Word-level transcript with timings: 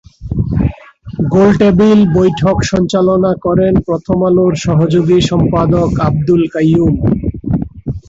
গোলটেবিল 1.33 1.99
বৈঠক 2.17 2.55
সঞ্চালনা 2.71 3.31
করেন 3.45 3.73
প্রথম 3.87 4.17
আলোর 4.27 4.53
সহযোগী 4.65 5.17
সম্পাদক 5.29 5.89
আব্দুল 6.07 6.41
কাইয়ুম। 6.53 6.93